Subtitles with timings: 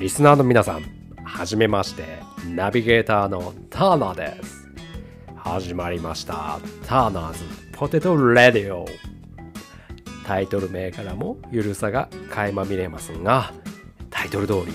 [0.00, 0.82] リスナーの皆さん
[1.24, 4.66] はじめましてナビゲーターのターナーです。
[5.36, 8.86] 始まりましたターナーズポテトレディオ。
[10.24, 13.52] タイトル名からもゆるさが垣間見れますが
[14.08, 14.72] タイトル通り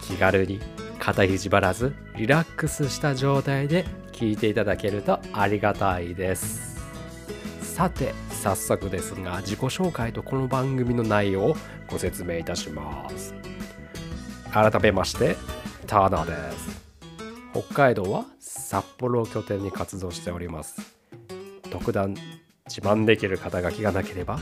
[0.00, 0.58] 気軽に
[0.98, 6.80] 肩肘張らずリラックスした状態で聞いていただけるとありがたいです。
[7.60, 11.56] さて早速ですが自己紹介とこの番組の内容を
[11.90, 13.34] ご説明いたします。
[14.56, 15.36] 改めまして
[15.86, 16.82] ターナーです。
[17.52, 20.80] 北海道は札幌を拠点に活動しております。
[21.70, 22.16] 特段
[22.66, 24.38] 自慢できる肩書きがなければ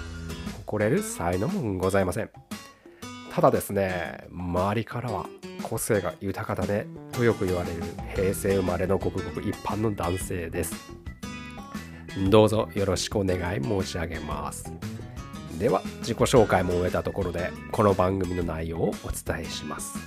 [0.58, 2.30] 誇れる才能もございません。
[3.32, 5.26] ただですね周りからは
[5.64, 7.82] 個性が豊かだねとよく言われる
[8.14, 10.74] 平成生まれのごくごく一般の男性です。
[12.30, 14.72] どうぞよろしくお願い申し上げます。
[15.58, 19.98] では自己紹介も終えたところでこの番組の内容をお伝えします。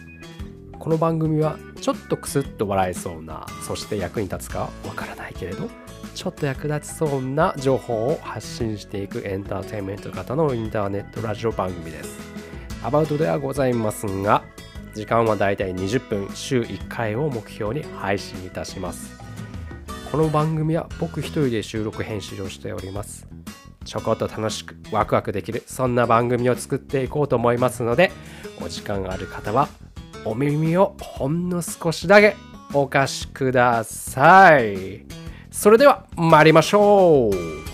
[0.77, 5.67] この番組はちょっとクスッと笑えそうなそして役に立つかわからないけれど
[6.15, 12.17] ちょっと役立ちそうな情報を発信していくエンターテインメント型のインターネットラジオ番組です。
[12.83, 14.43] アバウトではございますが
[14.93, 19.17] 時間はだいたい20分週1回を目標に配信いたします。
[20.11, 23.27] この番組は僕一人で収録編集をしております。
[23.87, 28.11] ちょこっと楽しくワクワクできるそんな番組を作っていこうと思いますので
[28.61, 29.69] お時間がある方は
[30.25, 32.35] お耳をほんの少しだけ
[32.73, 35.05] お貸しください。
[35.49, 37.66] それでは参りましょう。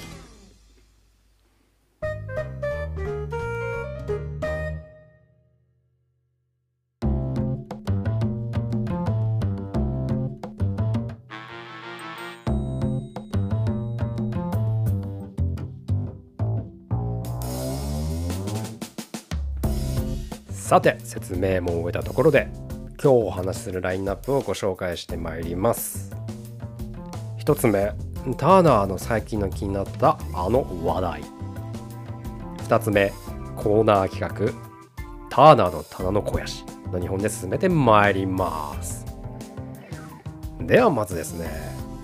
[20.63, 22.47] さて説明も終えたところで
[22.91, 26.16] 今日お話しするラインナップをご紹介してまいります。
[27.40, 27.91] 1つ目
[28.38, 31.22] ターナーの最近の気になったあの話題。
[32.69, 33.12] 2つ目
[33.57, 34.53] コーナー企画
[35.29, 36.63] ターナーの棚の肥やし。
[36.94, 39.06] の2本で進めてまいります。
[40.62, 41.50] ではまずですね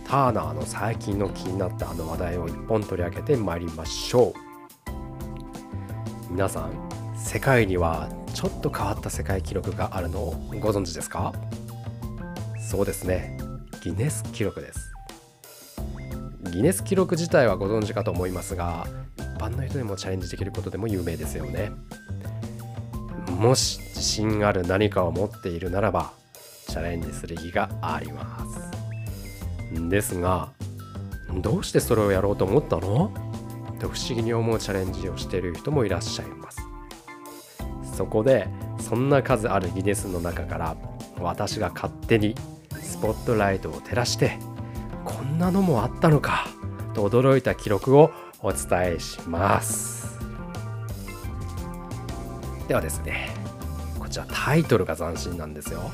[0.06, 6.31] ターナーの最近の気になったあの話題を1本取り上げてまいりましょう。
[6.31, 11.34] 皆さん世界にはちょっと変わった世界記録があるのをご存知ですか？
[12.60, 13.38] そうですね。
[13.82, 14.92] ギネス記録です。
[16.52, 21.72] ギネス記録自体はご存知かと思いますが一般の人でもチャレンジできることでも有名ですよね。
[23.38, 26.12] もし自信がある何かを持っているならば
[26.68, 28.46] チャレンジする意義がありま
[29.72, 29.90] す。
[29.90, 30.50] ですが
[31.42, 33.14] どうしてそれをやろうと思ったの？
[33.80, 36.60] と不思議に思うチャレンジをしている人もいらっしゃいます。
[38.00, 38.48] そこで
[38.80, 40.78] そんな数あるギネスの中から
[41.20, 42.34] 私が勝手に
[42.82, 44.40] スポットライトを照らして
[45.04, 46.48] こんなのもあったのか
[46.94, 48.12] と驚いた記録を
[48.42, 50.18] お伝えします。
[52.70, 53.32] ではですね
[54.00, 55.92] こちらタイトルが斬新なんですよ。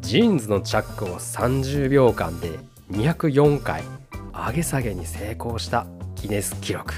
[0.00, 2.58] ジーンズのチャックを30秒間で
[2.90, 3.82] 204回
[4.32, 6.94] 上げ下げに成功したギネス記録。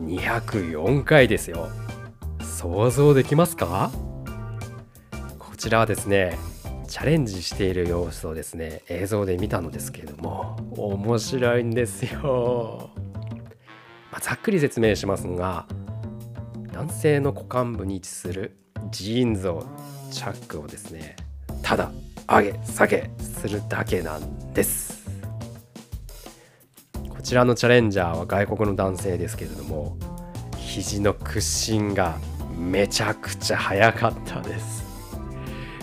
[0.00, 1.68] 204回ですよ。
[2.42, 3.90] 想像できますか？
[5.38, 6.38] こちらはですね
[6.88, 12.90] チャレンジしている様子をですね映像で見たのですけれども面白いんですよ、
[14.10, 15.66] まあ、ざっくり説明しますが
[16.72, 18.56] 男性の股間部に位置する
[18.90, 19.66] ジーンズを
[20.10, 21.16] チャックをですね
[21.62, 21.92] ただ
[22.26, 24.99] 上げ下げするだけなんです。
[27.30, 29.96] ちらのチャレンジャーは外国の男性ですけれども
[30.58, 32.18] 肘の屈伸が
[32.58, 34.84] めちゃくちゃ速かったです、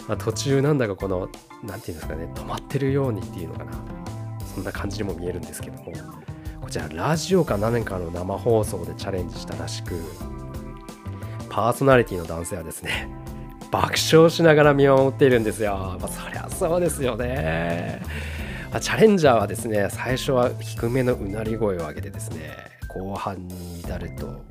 [0.10, 1.30] まあ、途中なんだかこの
[1.64, 3.72] 何て言うんですかね止まってるようにっていうのかな。
[4.54, 5.94] そんな感じにも見えるんですけども
[6.60, 9.96] こちらラジオか何かの生放送でチャレンジしたらしく
[11.50, 13.08] パーソナリティの男性はですね
[13.72, 18.02] 爆笑しながら見守っているんですよ、まあ、そりゃそうですよね。
[18.82, 22.56] チャレンジャーはですね最初は低めのうなり声を上げてですね
[22.90, 24.44] 後半に至ると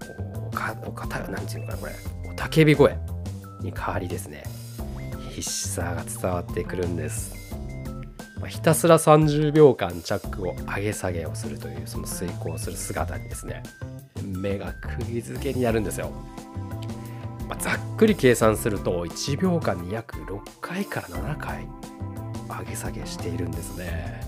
[0.46, 1.92] おかおかたなんていうのかなこれ
[2.30, 2.96] おたけび声
[3.60, 4.44] に変わりですね
[5.30, 7.34] 必死さが伝わってくるんです、
[8.40, 13.62] まあ、ひたすら30秒間チャックを上げ下げをするというその遂行する姿にですね
[14.22, 16.10] 目が釘付けになるんですよ、
[17.48, 21.68] まあ、ざっくり計算すると1秒間に約6回から7回
[22.48, 24.20] 上げ下げしているんですね。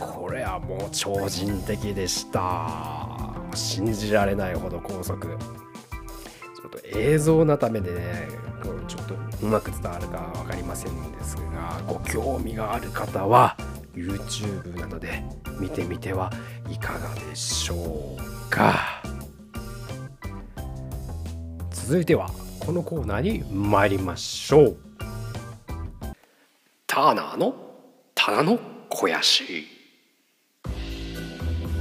[0.00, 3.08] これはもう超人的でした。
[3.54, 5.26] 信じられないほど高速。
[5.26, 8.28] ちょっと映像のためでね
[8.62, 13.56] こうちょっとうまく伝わるか分かりませんですがご興味がある方は
[13.94, 15.22] YouTube などで
[15.60, 16.32] 見てみては
[16.70, 19.02] いかがでしょうか。
[21.70, 24.76] 続いてはこのコーナーに参りましょう。
[26.94, 27.52] ターナーの
[28.14, 28.56] 棚の
[28.88, 29.66] 肥やし。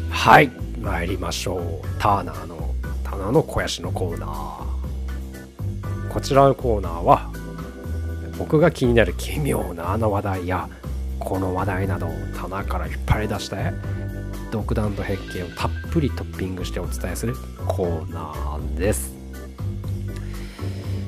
[0.09, 0.49] はい
[0.81, 1.61] 参りましょう。
[1.99, 2.73] ターナーの
[3.03, 6.09] 棚の肥やしのコーナー。
[6.11, 7.31] こちらのコーナーは
[8.39, 10.67] 僕が気になる奇妙なあの話題や
[11.19, 13.71] この話題などを棚から引っ張り出して
[14.49, 17.35] 独断と偏見をたっぷりトッピングしてお伝えする
[17.67, 19.13] コーナーです。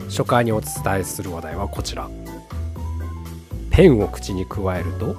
[0.09, 2.07] 初回にお伝えする話題はこちら。
[3.75, 5.17] ペンを口に加えると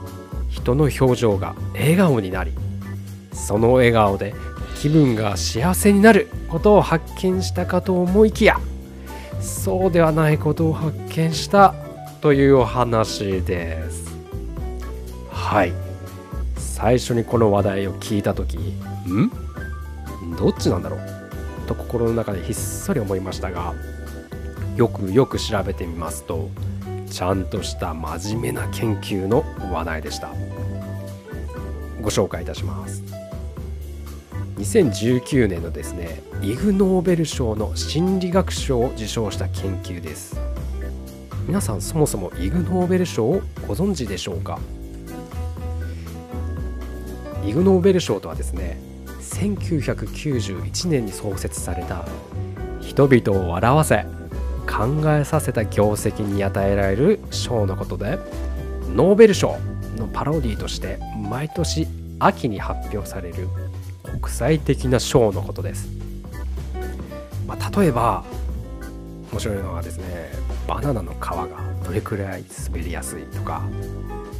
[0.48, 2.52] 人の表情が笑顔になり
[3.32, 4.34] その笑顔で
[4.80, 8.58] 気分が幸せになることを発見したかと思いきや
[9.42, 11.74] そうではないことを発見した
[12.22, 14.16] というお話です。
[15.30, 15.72] はい。
[16.56, 19.30] 最初にこの話題を聞いた時ん？
[20.36, 21.00] どっちなんだろう？
[21.66, 23.74] と心の中でひっそり思いましたが
[24.76, 26.48] よくよく調べてみますと
[27.16, 29.42] ちゃんとした真面目な研究の
[29.72, 30.34] 話題でした。
[32.02, 33.02] ご紹介いたします。
[34.58, 40.38] 2019年のですねイグ・ノーベル賞の心理学賞を受賞した研究です。
[41.46, 44.58] 皆さんそもそもイグ・ノーベル賞をご存知でしょうか？
[47.46, 48.78] イグ・ノーベル賞とはですね
[49.22, 52.04] 1991年に創設された
[52.82, 54.04] 人々を笑わせ
[54.66, 58.18] 考えさせた業績に与えられる賞のことで
[58.94, 59.56] ノーベル賞
[59.96, 60.98] のパロディとして
[61.30, 61.86] 毎年
[62.18, 63.48] 秋に発表される
[64.20, 65.88] 国際的な賞のことです、
[67.46, 68.24] まあ、例えば
[69.32, 70.32] 面白いのはですね
[70.66, 71.48] バナナの皮が
[71.84, 73.62] どれくらい滑りやすいとか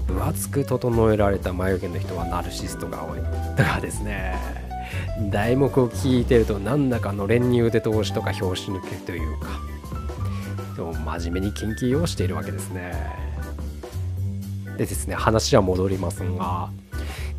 [0.07, 3.21] 分厚く整えられた眉毛の人はナルシストが多い
[3.57, 4.57] とかですね。
[5.31, 9.49] 題目を聞いてるとなんだかの練乳で投資とか拍子抜けというか
[10.77, 12.93] でも真面目に研究をしているわけですね。
[14.77, 16.69] でですね話は戻りますが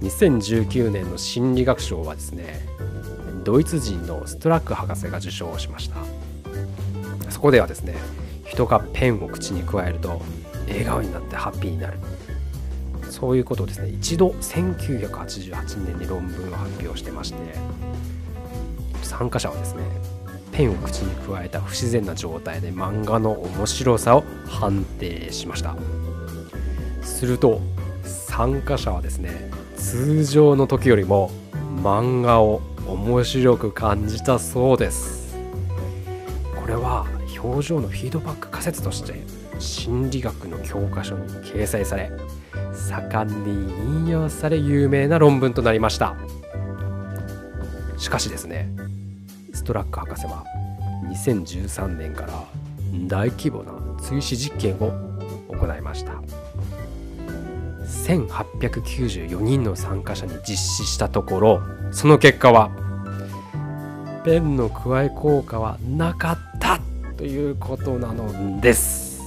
[0.02, 2.62] 2019年の心理学賞はですね
[3.44, 5.98] ドイツ人のストラック博士が受賞しました。
[7.30, 7.96] そこではですね
[8.46, 10.22] 人がペンを口に加えると
[10.68, 12.00] 笑顔になってハッピーになる。
[13.10, 17.38] そういうことをですね一度1988年に論文を発表してまして
[19.02, 19.84] 参加者はですね
[20.58, 25.76] ペンを口に加えた不自然な状態で漫画の面白さを判定しました。
[27.04, 27.62] すると
[28.04, 31.30] 参加者はですね通常の時よりも
[31.84, 35.38] 漫画を面白く感じたそうです。
[36.60, 37.06] これは
[37.40, 39.22] 表情のフィードバック仮説として
[39.60, 42.12] 心理学の教科書に掲載され
[42.74, 46.16] 盛んに引用され有名な論文となりました。
[47.98, 48.72] しかしですね
[49.68, 50.46] トラック博士は
[51.10, 52.46] 2013年から
[53.06, 54.94] 大規模な追試実験を
[55.50, 56.14] 行いました。
[58.08, 62.70] 1894人の参加者に実施したところその結果は
[64.24, 66.80] ペンの加え効果はなかった
[67.18, 69.22] ということなのです。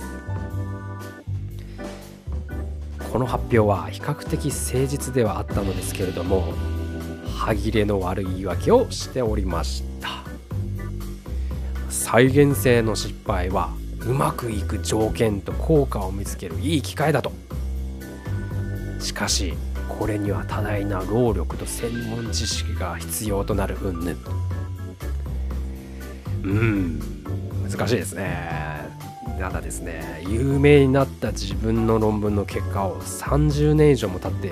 [3.12, 6.54] この発表は比較的誠実ではあったのですけれども
[7.36, 10.29] 歯切れの悪い言い訳をしておりました。
[12.12, 17.30] 再現性の失敗はうまくいく条件と効果を見つけるいい機会だと。
[18.98, 19.54] しかし
[19.88, 24.16] これには多大な労力と専門知識が必要となる云々。
[26.42, 27.00] うん
[27.70, 28.50] 難しいですね。
[29.38, 34.50] ただですね有名になった自分の論文の結果を30年以上も経って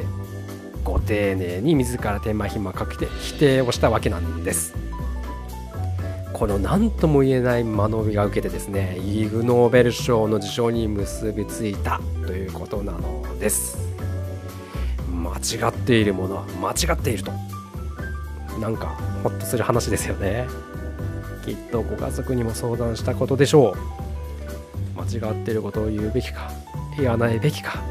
[0.84, 4.87] ご丁寧に自ら手間暇かけて否定をしたわけなんです。
[6.38, 13.76] この何とも言えない間延びが受けてですねイグ・ノーベル賞の受賞に結びついたということなのです。
[15.10, 17.32] 間違っているものは間違っていると。
[18.60, 20.46] なんかホッとする話ですよね。
[21.44, 23.74] きっとご家族にも相談したことでしょ
[24.96, 25.18] う。
[25.20, 26.52] 間違っていることを言うべきか
[26.96, 27.82] 言わないべきか、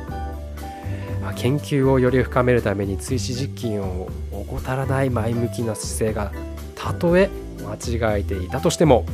[1.26, 6.32] あ、研究をより深めるために追試実験を怠らない前向きな姿勢が
[6.76, 7.30] たとえ
[7.68, 9.06] 間違えていたとしても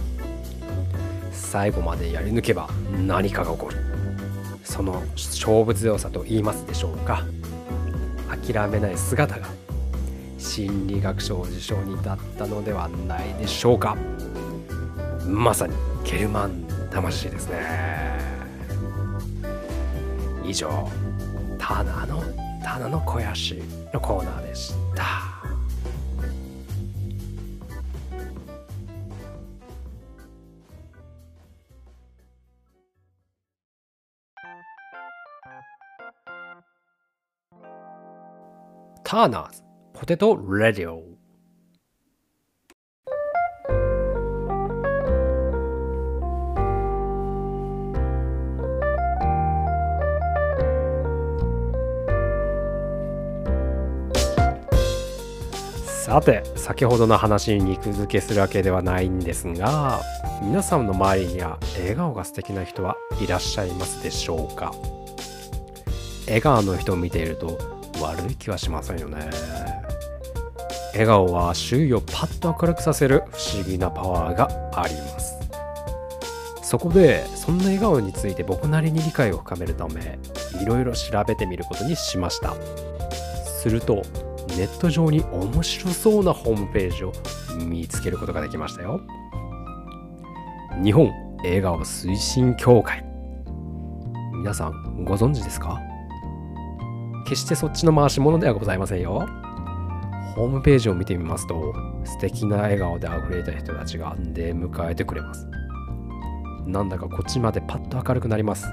[1.32, 2.70] 最後までやり抜けば
[3.06, 3.78] 何かが起こる。
[4.64, 7.24] その勝負強さと言いますでしょうか。
[8.30, 9.48] 諦めない姿が
[10.38, 13.96] 心理学賞受賞に至ったのではないでしょうか。
[15.26, 17.62] まさにゲルマン魂ですね。
[20.46, 20.90] 以上
[21.58, 22.22] タナの
[22.64, 23.62] タナの肥やし
[23.94, 24.83] のコーナーでした。
[39.14, 39.62] ターナーズ
[39.94, 41.04] ポテトレディオ
[55.86, 60.02] さて先ほどの話に肉付けするわけではないんですが
[60.42, 64.74] 皆さんの周りには笑顔が素敵な人はいらっしゃいますでしょうか？
[66.26, 69.30] 笑顔の人を見ていると悪い気はしませんよね。
[70.94, 75.34] 笑顔は周囲をパッと明るくさせる不思議なパワーがあります。
[76.62, 80.20] そこでそんな笑顔について僕なりに理解を深めるため
[80.62, 82.56] いろいろ調べてみることにしました。
[83.62, 84.04] すると
[84.58, 87.14] ネット上に面白そうなホームページを
[87.66, 89.02] 見つけることができましたよ。
[90.84, 91.12] 日本
[91.44, 93.06] 笑顔推進協会。
[94.34, 95.80] 皆さんご存知ですか？
[97.34, 99.28] 決してそっちの回し物ではございませんよ。
[100.36, 101.74] ホームページを見てみますと
[102.04, 105.48] 素敵な笑顔で溢れた人たちが出迎えてくれます。
[106.66, 108.68] なんだかこっちまでパッと明るくなります。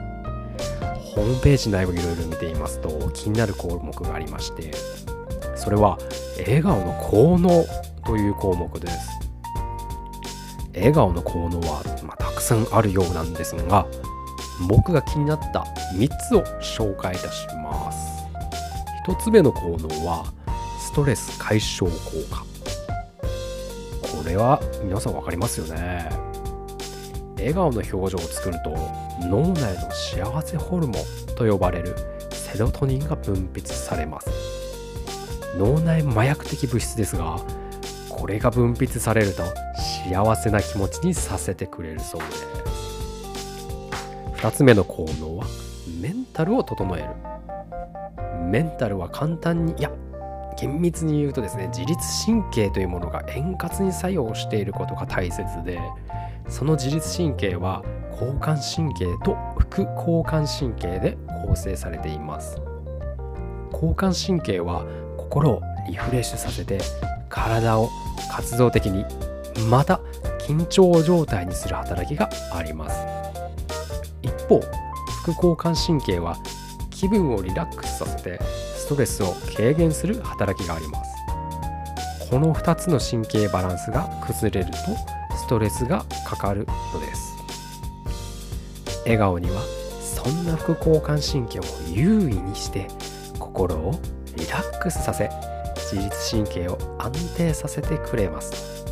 [1.14, 4.70] ホームページ内をいろいろ見ていますと気になる項目がありまして
[5.56, 5.98] それは
[6.38, 7.64] 笑顔の効能
[8.06, 9.10] という項目です。
[10.72, 13.86] 笑顔の効能は、まあ、たくさんあるようなんですが
[14.68, 15.64] 僕が気になった
[15.96, 18.09] 3つを紹介いたします。
[19.10, 20.24] 1つ目の効能は
[20.78, 21.98] ストレス解消効
[22.30, 22.44] 果。
[24.02, 26.08] これは皆さん分かりますよね。
[27.36, 28.70] 笑顔の表情を作ると
[29.26, 31.96] 脳内の幸せホルモンと呼ばれる
[32.30, 34.30] セロトニンが分泌されます。
[35.58, 37.40] 脳内麻薬的物質ですが
[38.08, 39.42] これが分泌されると
[40.06, 42.46] 幸せな気持ちにさせてくれるそうです。
[44.36, 45.46] 2つ目の効能は
[46.00, 47.29] メンタルを整える。
[48.40, 49.90] メンタルは簡単にいや
[50.58, 55.80] 厳密に言うとですね自律神経というものが円滑に作用していることが大切で
[56.48, 57.82] その自律神経は
[58.12, 61.16] 交感神経と副交感神経で
[61.46, 62.60] 構成されています。
[63.72, 64.84] 交感神経は
[65.16, 66.78] 心をリフレッシュさせて
[67.28, 67.88] 体を
[68.30, 69.04] 活動的に
[69.70, 70.00] また
[70.40, 73.06] 緊張状態にする働きがあります。
[74.22, 74.60] 一方
[75.22, 76.36] 副交感神経は
[77.00, 78.38] 気分をリラックスさせて
[78.76, 81.10] ストレスを軽減する働きがあります。
[82.30, 84.78] この2つの神経バランスが崩れると
[85.34, 87.36] ストレスがかかるのです。
[89.04, 89.62] 笑顔には
[90.02, 92.86] そんな副交感神経を優位にして
[93.38, 93.98] 心を
[94.36, 95.30] リラックスさせ
[95.76, 98.84] 自律神経を安定させてくれます。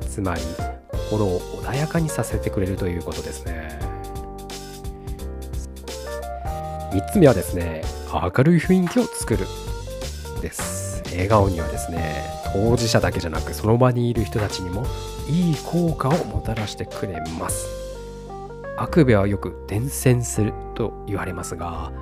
[0.00, 0.40] つまり
[0.90, 3.85] 心を穏やかにさせてくれるということですね。
[6.92, 9.46] 3つ目はですね明るい雰囲気を作る
[10.40, 11.02] です。
[11.10, 14.84] 笑顔にはですね当事者だけじゃなくその場にいる人たちにも
[15.28, 17.66] いい効果をもたらしてくれます。
[18.78, 21.92] あくびはよく伝染すると言われますが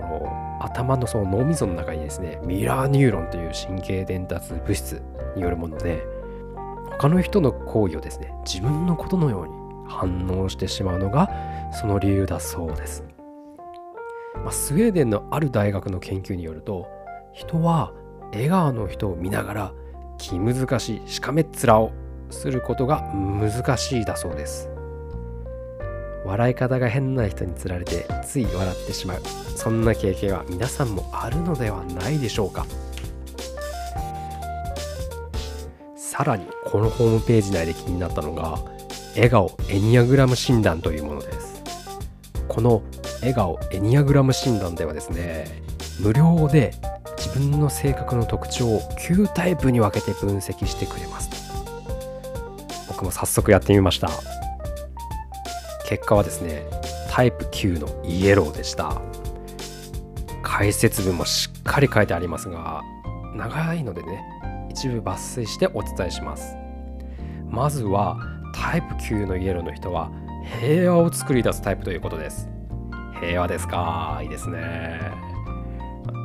[0.00, 5.02] この頭のその脳みその中にですねミラーニューロンという神経伝達物質
[5.36, 6.02] によるもので
[6.92, 9.52] 他の人の行為をですね自分のことのように
[9.90, 11.30] 反応してしまうのが
[11.72, 13.04] その理由だそうです、
[14.36, 16.88] まあ、スウェーデンのある大学の研究によると
[17.32, 17.92] 人は
[18.32, 19.72] 笑顔の人を見ながら
[20.18, 21.92] 気難しいしかめっ面を
[22.30, 24.70] することが難しいだそうです。
[26.24, 29.22] 笑い方が変な人につられてつい笑ってしまう。
[29.56, 32.66] そんな経験は皆さんもあるのではないでしょうか。
[35.96, 38.58] さらにこのホームページ内で気になったのが
[39.14, 41.62] 笑顔エニアグラム診断というものです。
[42.46, 42.82] この
[43.20, 45.46] 笑顔エニアグラム診断ではですね
[46.00, 46.72] 無料で
[47.18, 51.30] 自分の性格の特徴を9タイプに分けて分析してくれます。
[52.88, 54.08] 僕も早速やってみました。
[55.86, 56.64] 結果はですね
[57.10, 59.02] タイプ9のイエローでした。
[60.42, 62.82] 解説文もしっかり書いてありますが
[63.34, 64.24] 長いのでね
[64.70, 66.56] 一部抜粋してお伝えします。
[67.48, 68.18] まずは
[68.54, 70.10] タイプ9のイエローの人は
[70.60, 72.48] 平和を作り出すタイプということです。
[73.20, 74.20] 平和ですか？
[74.22, 75.12] いいですね。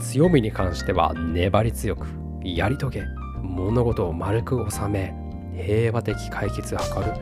[0.01, 2.07] 強みに関しては粘り強く
[2.43, 3.03] やり遂げ
[3.41, 5.13] 物事を丸く収め
[5.55, 7.13] 平和的解決を図る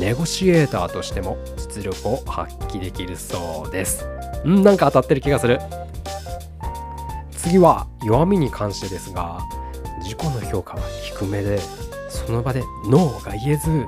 [0.00, 4.06] ネゴシエーターとしても実力を発揮できるそうです。
[4.46, 5.60] んなんか当たってる気がする。
[7.32, 9.40] 次は弱みに関してですが
[10.02, 11.58] 自己の評価は低めで
[12.08, 13.84] その場でノーが言えず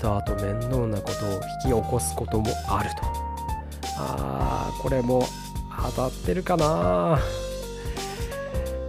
[0.00, 3.17] 後々面倒なことを引き起こすこともあると。
[4.00, 5.26] あこれも
[5.84, 7.18] 当たってるかな。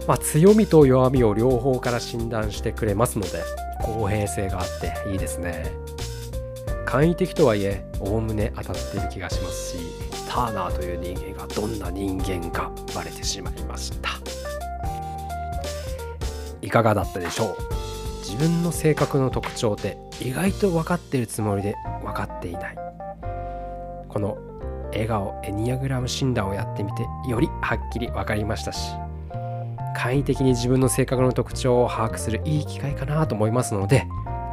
[0.06, 3.42] まあ強みと弱みを両方から診断してくれますので
[3.82, 5.72] 公平性があっていいですね。
[6.86, 9.78] 簡易的とはいえおおむね当たっている気がしますし
[10.28, 14.10] ターナーという人間がどんな人間かバレてしまいました。
[16.62, 17.56] いかがだったでしょう？
[18.22, 22.76] 自分の性格の特徴って意外と分かってるつもりで分かっていない。
[24.08, 24.38] この
[24.92, 28.92] 笑顔エニアグラム診断をやってみてよりはっきり分かりましたし
[29.96, 34.06] 簡易的に自分の性格の特徴を把握するいい機会かなと思いますので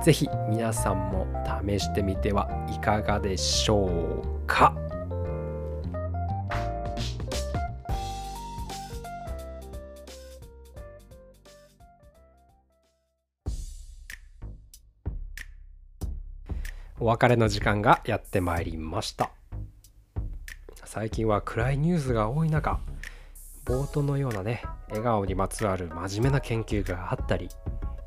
[0.04, 1.28] 是非皆さんも
[1.66, 4.76] 試してみてはいかがでしょうか。
[17.00, 19.32] お別れの時間がやってまいりました。
[20.88, 22.80] 最近は暗いニュースが多い中
[23.66, 27.50] 冒頭のようなね笑顔にまつわる真面目な研究があったり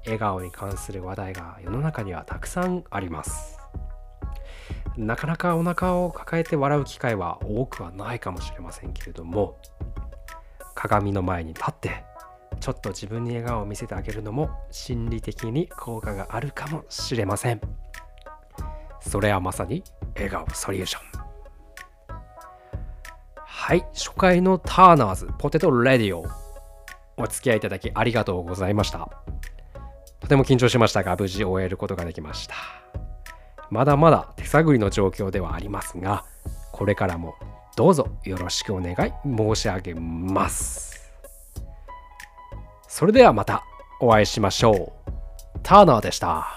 [0.07, 3.59] 笑顔に関する話題が世の中にはたくさんあります。
[4.97, 9.59] なかなかお腹を抱えて笑う機会は多くはないかもしれませんけれども
[10.75, 12.03] 鏡の前に立って
[12.61, 17.61] ちょっと自分に笑顔を見せてあげるのも心理的に効果があるかもしれません。
[19.01, 19.85] それはまさに
[20.15, 21.10] 笑顔ソリューション。
[23.63, 26.25] はい初回のターナーズポテトレディオ。
[27.19, 29.11] お付き合いいただきありがとうございました。
[30.19, 32.55] とても緊張しましたが無事終えることができました。
[33.71, 36.25] まだまだ手探りの状況ではありますが
[36.73, 37.35] これからも
[37.77, 41.13] どうぞよろしくお願い申し上げます。
[42.89, 43.63] それではまた
[44.01, 45.11] お会いしましょう。
[45.63, 46.49] ターナーでした。